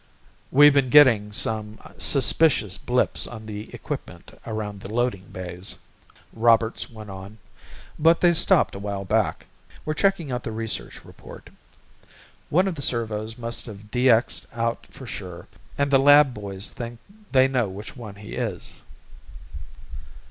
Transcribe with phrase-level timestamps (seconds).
[0.49, 5.77] "We been getting some suspicious blips on the equipment around the loading bays,"
[6.33, 7.37] Roberts went on,
[7.99, 9.45] "but they stopped a while back.
[9.85, 11.51] We're checking out the research report.
[12.49, 16.97] One of the servos must have DX'ed out for sure and the lab boys think
[17.31, 18.81] they know which one he is."